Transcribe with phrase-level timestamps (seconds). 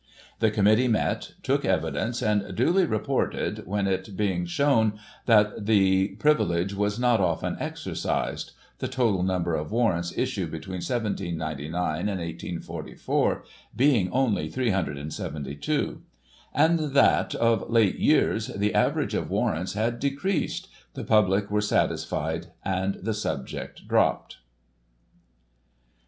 [0.39, 4.93] The Committee met, took evidence, and duly reported, when it being shewn
[5.27, 11.69] that the privilege was not often exercised (the total number of warrants issued between 1799
[11.99, 13.43] and 1844
[13.75, 16.01] being only 372),
[16.51, 22.47] and that, of late years, the average of warrants had decreased, the public were satisfied,
[22.65, 24.37] and the subject dropped.